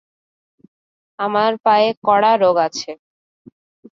[1.19, 2.91] আমার পায়ে কড়া রোগ আছে।